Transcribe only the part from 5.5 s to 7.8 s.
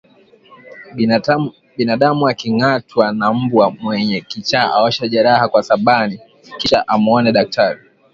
sabani kisha amuone daktari